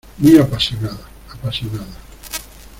[0.17, 0.97] muy apasionada.
[1.31, 1.95] apasionada.